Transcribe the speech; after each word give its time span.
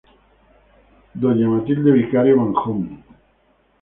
Dª 1.15 1.47
Matilde 1.47 1.91
Vicario 1.91 2.35
Manjón. 2.35 3.03